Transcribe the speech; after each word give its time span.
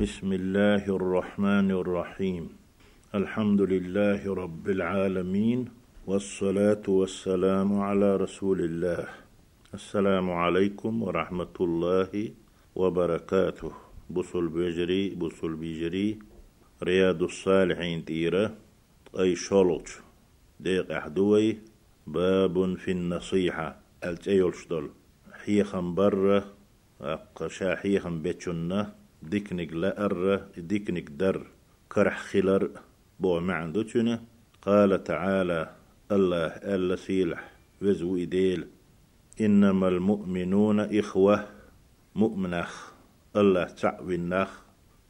بسم 0.00 0.32
الله 0.32 0.84
الرحمن 0.96 1.70
الرحيم 1.70 2.48
الحمد 3.14 3.60
لله 3.60 4.34
رب 4.34 4.68
العالمين 4.68 5.68
والصلاة 6.06 6.82
والسلام 6.88 7.80
على 7.80 8.16
رسول 8.16 8.60
الله 8.60 9.04
السلام 9.74 10.30
عليكم 10.30 11.02
ورحمة 11.02 11.56
الله 11.60 12.30
وبركاته 12.74 13.72
بصل 14.10 14.48
بجري 14.48 15.14
بصل 15.14 15.52
بجري 15.54 16.18
رياض 16.82 17.22
الصالحين 17.22 18.04
تيرة 18.04 18.56
أي 19.18 19.36
شولج 19.36 19.88
ديق 20.60 20.92
أحدوي 20.92 21.58
باب 22.06 22.74
في 22.76 22.90
النصيحة 22.90 23.76
التيولشدل 24.04 24.90
حيخم 25.44 25.94
برة 25.94 26.44
أقشا 27.00 27.76
حيخم 27.76 28.22
بيتشنه 28.22 28.99
ديكنك 29.22 29.72
لأر 29.72 30.46
ديكنك 30.56 31.10
در 31.10 31.46
كرح 31.92 32.18
خلر 32.18 32.70
بو 33.20 33.40
معندوتنا 33.40 34.22
قال 34.62 35.04
تعالى 35.04 35.70
الله 36.12 36.46
ألا 36.46 36.96
سيلح 36.96 37.52
وزو 37.82 38.16
إديل. 38.16 38.66
إنما 39.40 39.88
المؤمنون 39.88 40.80
إخوة 40.80 41.48
مؤمنخ. 42.14 42.90
الله 43.36 43.64
تعوينخ. 43.64 44.50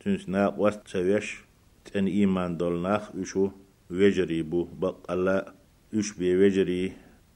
تنس 0.00 0.28
ناق 0.28 0.60
وستويش 0.60 1.38
تن 1.84 2.06
إيمان 2.06 2.56
دولناخ 2.56 3.14
وشو 3.14 3.50
وجري 3.90 4.42
بو 4.42 4.64
بق 4.64 5.10
الله. 5.10 5.44
يش 5.92 6.12
بي 6.12 6.36
وجري 6.36 6.92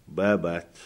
بابات. 0.08 0.78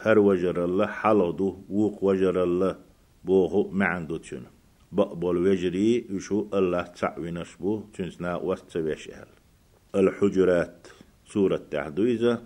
هر 0.00 0.18
وجر 0.18 0.64
الله 0.64 0.86
حلدو 0.86 1.58
ووق 1.70 2.04
وجر 2.04 2.42
الله. 2.42 2.76
بوهو 3.24 3.70
معندوتنا 3.70 4.53
بقبل 4.94 5.36
وجري 5.36 6.06
وشو 6.12 6.48
الله 6.54 6.82
تعوينش 6.82 7.56
بو 7.60 7.82
تنسنا 7.94 8.36
وستويش 8.36 9.10
أهل. 9.10 9.26
الحجرات 9.94 10.86
سورة 11.26 11.62
تحديزة 11.70 12.42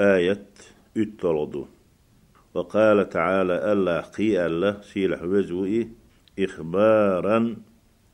آية 0.00 0.46
اتلدو. 0.96 1.66
وقال 2.54 3.08
تعالى 3.08 3.72
الله 3.72 4.00
قي 4.00 4.46
الله 4.46 4.80
سيلح 4.80 5.22
وزوئي 5.22 5.88
إخبارا 6.38 7.56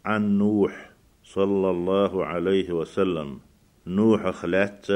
عن 0.04 0.38
نوح 0.38 0.90
صلى 1.24 1.70
الله 1.70 2.26
عليه 2.26 2.72
وسلم. 2.72 3.40
نوح 3.86 4.30
خلات 4.30 4.86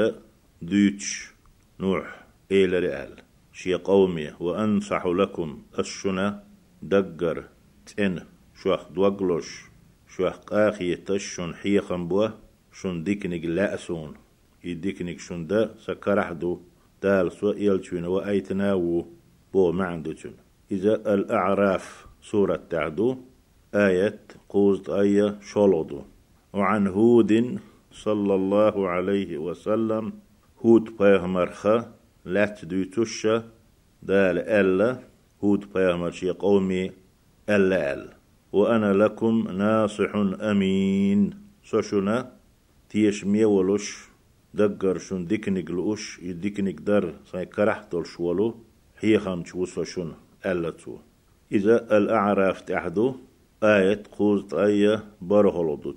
دوتش. 0.61 1.31
نوح 1.79 2.25
إلى 2.51 2.79
رئال 2.79 3.13
شي 3.53 3.73
قومي 3.73 4.33
وأنصح 4.39 5.05
لكم 5.05 5.61
الشنا 5.79 6.43
دقر 6.81 7.43
تن. 7.85 8.19
شوخ 8.63 8.81
دوغلوش 8.95 9.49
شوخ 10.13 10.35
قاخي 10.49 10.95
تشون 10.95 11.55
حيخن 11.55 12.07
بوه 12.07 12.33
شون 12.71 13.03
ديكنيك 13.03 13.45
لأسون. 13.45 14.13
يديكنيك 14.63 15.19
شون 15.19 15.47
دا 15.47 15.75
سكرحدو 15.85 16.59
دال 17.03 17.31
سو 17.31 17.51
يلشون 17.51 18.05
وأيتناو 18.05 19.05
بو 19.53 19.71
معندوشون 19.71 20.33
إذا 20.71 21.13
الأعراف 21.13 22.05
سورة 22.21 22.59
تعدو 22.69 23.17
آية 23.75 24.19
قوزت 24.49 24.89
آية 24.89 25.39
شولودو. 25.41 26.01
وعن 26.53 26.87
هود 26.87 27.59
صلى 27.91 28.35
الله 28.35 28.89
عليه 28.89 29.37
وسلم 29.37 30.13
هود 30.65 30.97
بيغمرخة 30.97 31.91
لا 32.25 32.45
تدوتش 32.45 33.27
دال 34.03 34.37
ألا 34.39 34.99
هود 35.43 35.73
بيغمر 35.73 36.11
شي 36.11 36.29
قومي 36.29 36.91
ألا 37.49 37.93
ألا. 37.93 38.20
وأنا 38.53 38.93
لكم 38.93 39.47
ناصح 39.51 40.15
أمين. 40.41 41.41
سوشنا 41.63 42.31
تيش 42.89 43.25
ميولوش 43.25 44.09
دقر 44.53 44.97
شون 44.97 45.27
ديكنيك 45.27 45.71
لوش 45.71 46.19
يديكنيك 46.19 46.79
در 46.79 47.13
ساي 47.31 47.45
كرحتول 47.45 48.07
شولو 48.07 48.55
هي 48.99 49.19
خمش 49.19 49.55
وسوشون 49.55 50.13
ألتو 50.45 50.97
إذا 51.51 51.97
الأعراف 51.97 52.61
تحدو 52.61 53.15
آية 53.63 54.03
قوزت 54.11 54.53
آية 54.53 55.03
برهلو 55.21 55.95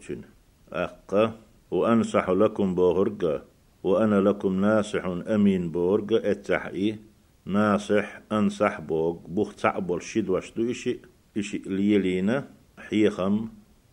أقا 0.73 1.33
وأنصح 1.71 2.31
لكم 2.31 2.75
بوهرقا 2.75 3.43
وأنا 3.83 4.21
لكم 4.21 4.61
ناصح 4.61 5.05
أمين 5.07 5.71
بوهرقا 5.71 6.31
اتحقي 6.31 6.97
ناصح 7.47 8.21
أنصح 8.33 8.81
بوغ 8.81 9.17
بوخ 9.29 9.55
تعبول 9.55 10.03
شد 10.03 10.29
وشدو 10.29 10.71
إشي. 10.71 11.14
إشي 11.37 11.63
ليلينا 11.67 12.49
حيخم 12.79 13.49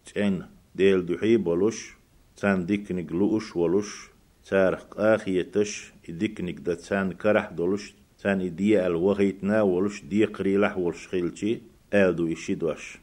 تين 0.06 0.46
ديل 0.76 1.06
دحي 1.06 1.38
بولوش 1.38 1.96
تان 2.38 2.66
ديكنك 2.66 3.12
لوش 3.12 3.56
ولوش 3.56 4.10
تارق 4.46 5.00
آخيتش 5.00 5.92
ديكنك 6.10 6.60
دا 6.60 6.76
تان 6.76 7.12
كرح 7.12 7.52
دولوش 7.52 7.94
تان 8.20 8.56
دي 8.56 8.86
الوغيتنا 8.88 9.62
ولوش 9.62 10.04
دي 10.04 10.26
قريلح 10.26 10.78
ولش 10.78 11.08
خيلتي 11.08 11.62
آدو 11.94 12.34
إشيدوش 12.34 12.98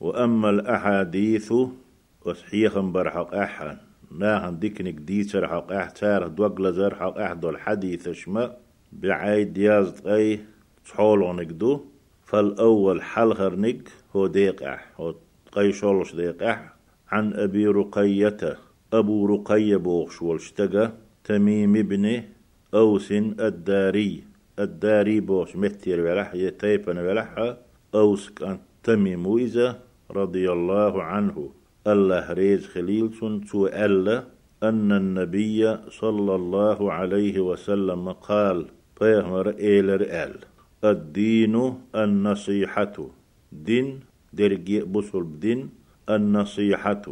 وأما 0.00 0.50
الأحاديث 0.50 1.52
وصحيخم 2.24 2.92
برحق 2.92 3.34
أحان 3.34 3.78
ناهن 4.18 4.58
ديكنك 4.58 4.94
دي 4.94 5.24
ترحق 5.24 5.72
أح 5.72 5.90
تارق 5.90 6.26
دوغلا 6.26 6.70
زرحق 6.70 7.18
أح 7.18 7.32
دول 7.32 7.60
حديث 7.60 8.08
شما 8.08 8.56
بعيد 8.92 9.58
يازد 9.58 10.06
أي 10.06 10.40
تحولونك 10.86 11.46
دو. 11.46 11.84
فالأول 12.24 13.02
حلغرنك 13.02 13.88
هو 14.16 14.26
ديقع 14.26 14.80
هو 15.00 15.14
قيشولش 15.52 16.14
ديقع 16.14 16.60
عن 17.10 17.32
أبي 17.34 17.66
رقية 17.66 18.56
أبو 18.92 19.26
رقية 19.26 19.76
بوغش 19.76 20.22
والشتقى 20.22 20.92
تميم 21.24 21.76
ابن 21.76 22.22
أوس 22.74 23.12
الداري. 23.12 24.24
الداري 24.58 25.20
بوش 25.20 25.56
متير 25.56 26.00
ولح 26.00 26.34
يتيبن 26.34 26.98
ولح 26.98 27.56
أوس 27.94 28.30
كان 28.30 28.58
تميم 28.82 29.26
ويزا 29.26 29.80
رضي 30.10 30.52
الله 30.52 31.02
عنه. 31.02 31.50
الله 31.86 32.32
ريز 32.32 32.66
خليل 32.66 33.10
ألا 33.54 34.24
أن 34.62 34.92
النبي 34.92 35.78
صلى 35.90 36.34
الله 36.34 36.92
عليه 36.92 37.40
وسلم 37.40 38.12
قال 38.12 38.66
بيغمر 39.00 39.48
إيلر 39.58 40.02
آل. 40.02 40.53
الدين 40.84 41.74
النصيحة. 41.94 42.96
دين 43.52 44.00
درجي 44.32 44.80
بصل 44.80 45.22
بدين. 45.22 45.70
النصيحة 46.10 47.04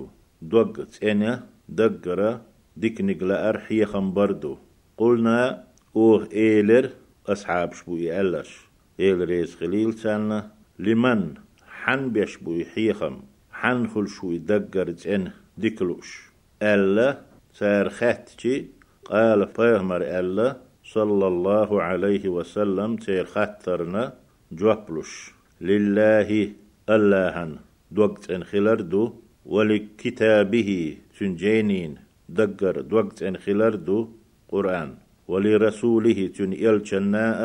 دوغ 0.42 0.84
تسينة 0.84 1.46
دقرة 1.68 2.42
ديكنيك 2.76 3.22
لأرحي 3.22 3.84
خمبردو 3.84 4.56
قلنا 4.96 5.64
أوه 5.96 6.28
إيلر 6.32 6.90
أصحاب 7.26 7.72
شبوي 7.72 8.20
ألش. 8.20 8.60
إيلر 9.00 9.46
خليل 9.46 9.94
سالنا 9.94 10.50
لمن؟ 10.78 11.34
حن 11.66 12.10
بيشبوي 12.10 12.64
حيخم 12.64 13.20
حن 13.52 13.86
خل 13.88 14.08
شوي 14.08 14.38
دقر 14.38 14.90
تسينة 14.90 15.32
ديكلوش 15.58 16.30
ألا 16.62 17.20
سار 17.52 17.88
خاتشي 17.88 18.64
قال 19.04 19.48
فيهمر 19.48 20.02
ألا 20.02 20.56
صلى 20.84 21.26
الله 21.26 21.82
عليه 21.82 22.28
وسلم 22.28 22.96
تير 22.96 23.24
خطرنا 23.24 24.12
جوابلوش 24.52 25.34
لله 25.60 26.50
اللهن 26.90 27.56
دوقت 27.90 28.30
ان 28.30 28.44
خلردو 28.44 29.12
ولكتابه 29.46 30.96
تنجينين 31.18 31.94
دقر 32.28 32.80
دوقت 32.80 33.22
ان 33.22 33.36
خلردو 33.36 34.08
قرآن 34.48 34.94
ولرسوله 35.28 36.26
تن 36.36 36.52
إلشناء 36.52 37.40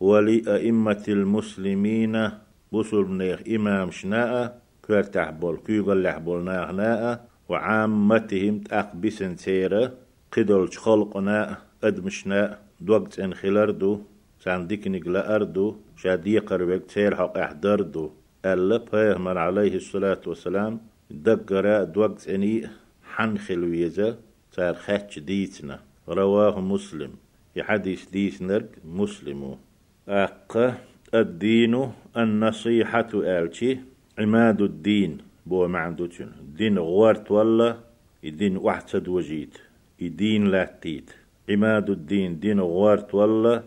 ولأئمة 0.00 1.04
المسلمين 1.08 2.30
بصر 2.72 3.06
نيخ 3.08 3.40
إمام 3.48 3.90
شناء 3.90 4.62
كرتح 4.84 5.30
بول 5.30 5.56
كيغل 5.66 6.02
لحبول 6.02 6.44
ناغناء 6.44 7.28
وعامتهم 7.48 8.58
تأقبسن 8.58 9.36
سيرة 9.36 9.92
قدل 10.32 10.68
خلقنا 10.68 11.58
أدمشناء 11.84 12.62
دوقت 12.86 13.20
ان 13.20 13.32
سان 14.44 14.66
ديكنيك 14.66 15.06
لأردو 15.06 15.76
قربك 16.38 16.82
تير 16.92 17.16
حق 17.16 17.38
احدردو 17.38 18.10
ألا 18.44 18.76
بيغمر 18.92 19.38
عليه 19.38 19.74
الصلاة 19.76 20.22
والسلام 20.26 20.80
دقرا 21.10 21.84
دوقت 21.84 22.28
اني 22.28 22.68
حن 23.14 23.38
خلويزة 23.38 24.18
تار 24.52 24.74
خاتش 24.74 25.18
ديتنا 25.18 25.80
رواه 26.08 26.60
مسلم. 26.60 27.12
يحديث 27.56 28.10
ديسنرك 28.10 28.70
مسلمو. 28.84 29.58
أقا 30.08 30.74
الدين 31.14 31.92
النصيحة 32.16 33.10
آلتي 33.14 33.80
عماد 34.18 34.62
الدين 34.62 35.18
بو 35.46 35.68
معندوتشن 35.68 36.30
دين 36.56 36.78
غوارت 36.78 37.30
ولا 37.30 37.76
الدين 38.24 38.56
واحد 38.56 39.08
وجيد 39.08 39.54
الدين 40.02 40.46
لا 40.46 40.78
تيت 40.82 41.10
عماد 41.48 41.90
الدين 41.90 42.38
دين 42.38 42.60
غوارت 42.60 43.14
ولا 43.14 43.62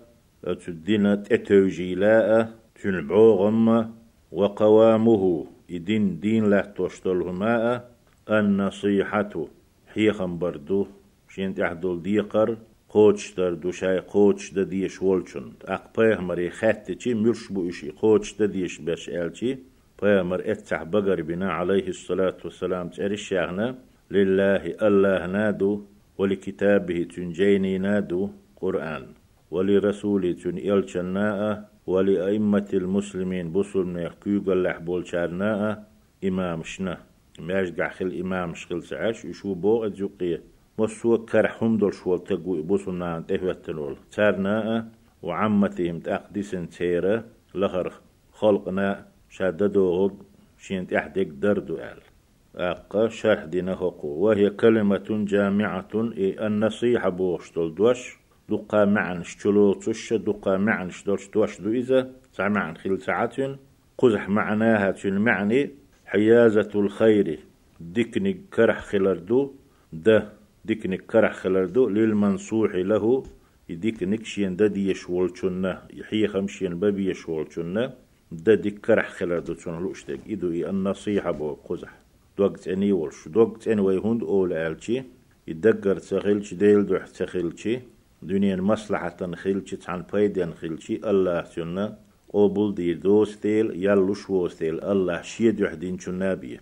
الدين 0.68 1.06
أتوجي 1.06 1.95
لا 1.95 2.50
تنبعو 2.81 3.31
غمة 3.31 3.89
وقوامه 4.31 5.45
إدين 5.72 6.19
دين 6.19 6.50
لا 6.50 6.62
توشتلهما 6.62 7.83
النصيحة 8.30 9.48
حيخم 9.94 10.38
بردو 10.38 10.88
شين 11.30 11.56
تحدول 11.56 12.01
ديقر 12.01 12.57
قوتش 12.89 13.33
در 13.38 13.54
دوشاي 13.54 14.00
قوتش 14.00 14.54
دا 14.54 14.63
ديش 14.63 15.01
ولچن 15.01 15.48
أق 15.66 15.83
پیغمبر 15.94 16.50
خط 16.50 16.92
چی 16.92 17.13
مرش 17.13 17.48
بو 17.48 17.69
إشي 17.69 17.89
قوتش 17.92 18.33
دا 18.33 18.45
ديش 18.45 18.80
بش 18.80 19.10
إلچي. 19.10 19.57
پیغمبر 19.98 20.42
اتح 20.51 20.83
بقر 20.83 21.22
بنا 21.22 21.51
عليه 21.51 21.88
الصلاة 21.88 22.38
والسلام 22.45 22.89
تاري 22.89 23.18
شاغنا 23.18 23.75
لله 24.12 24.75
الله 24.88 25.25
نادو 25.25 25.81
ولكتابه 26.17 27.03
تنجيني 27.15 27.77
نادو 27.77 28.29
قرآن 28.62 29.06
ولرسوله 29.51 30.31
تن 30.31 30.57
إلشناء 30.57 31.69
ولأئمة 31.88 32.69
المسلمين 32.73 33.51
بصل 33.51 33.85
من 33.85 34.01
يحكيوغ 34.01 34.53
اللح 34.53 34.77
بولشارناء 34.77 35.83
إمام 36.23 36.63
شنا. 36.63 36.97
ماش 37.39 37.69
خل 37.97 38.19
إمام 38.19 38.53
شخل 38.53 38.83
سعاش 38.83 39.25
يشو 39.25 39.53
بو 39.53 39.85
أدزوقية 39.85 40.41
وسو 40.77 41.25
كرحهم 41.25 41.77
دول 41.77 41.94
شوال 41.94 42.23
تقوي 42.23 42.62
بصلنا 42.62 43.23
تهوتنول 43.27 43.95
تارناء 44.12 44.88
وعمتهم 45.23 46.00
تأقدسن 46.00 46.69
تيرا 46.69 47.23
لخر 47.56 47.94
خلقنا 48.33 49.06
شاددوغ 49.29 50.12
شين 50.57 50.88
تحدك 50.88 51.27
دردو 51.27 51.75
آل. 51.77 52.14
أقا 52.57 53.07
شرح 53.07 53.43
دينه 53.45 53.93
وهي 54.03 54.49
كلمة 54.49 55.05
جامعة 55.09 55.87
إي 56.17 56.47
النصيحة 56.47 57.09
بوشتول 57.09 57.75
دوش 57.75 58.17
دقا 58.49 58.85
معن 58.85 59.23
شلو 59.23 59.73
تش 59.73 60.13
دقا 60.13 60.57
معن 60.57 60.89
شدوش 60.89 61.29
دوش 61.29 61.61
دو 61.61 61.71
إذا 61.71 62.11
سمعن 62.31 62.77
خل 62.77 63.01
ساعتين. 63.01 63.57
قزح 63.97 64.29
معناها 64.29 64.91
تن 64.91 65.17
معني 65.17 65.71
حيازة 66.05 66.69
الخير 66.75 67.39
ديكني 67.79 68.33
كرح 68.53 68.79
خلردو 68.79 69.53
ده 69.93 70.29
ديكني 70.65 70.97
كرح 70.97 71.33
خلردو 71.33 71.89
للمنصوح 71.89 72.75
له 72.75 73.23
يديك 73.69 74.03
نكشين 74.03 74.55
ده 74.55 74.67
دي 74.67 74.91
يشولشنا 74.91 75.87
يحيي 75.93 76.27
خمشين 76.27 76.79
بابي 76.79 77.09
يشولشنا 77.09 77.93
ده 78.31 78.55
ديك 78.55 78.79
كرح 78.79 79.09
خلردو 79.09 79.53
تون 79.53 79.79
لوشتك. 79.83 80.19
إدو 80.29 80.47
النصيحة 80.51 81.31
بو 81.31 81.53
قزح. 81.53 82.04
دوقت 82.37 82.67
أني 82.67 82.91
ولش 82.91 83.27
دوقت 83.27 83.67
أني 83.67 83.81
ويهند 83.81 84.23
أول 84.23 84.53
آلشي 84.53 85.03
يدقر 85.47 85.97
تخيلش 85.97 86.53
ديل 86.53 86.85
دوح 86.85 87.07
تخيلشي 87.07 87.79
دنيا 88.21 88.55
مصلحة 88.55 89.35
خيلشي 89.35 89.77
عن 89.87 90.03
بايدين 90.13 90.53
خيلشي 90.53 90.95
الله 91.09 91.43
سنة 91.43 91.97
قبول 92.33 92.75
دير 92.75 92.97
دوستيل 92.97 93.83
يلوش 93.85 94.29
وستيل 94.29 94.83
الله 94.83 95.21
شيد 95.21 95.59
يحدين 95.59 95.99
شنابيه 95.99 96.59